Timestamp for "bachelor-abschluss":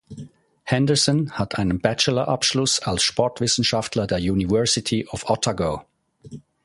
1.79-2.79